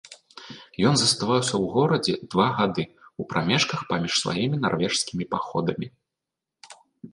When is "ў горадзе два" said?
1.57-2.47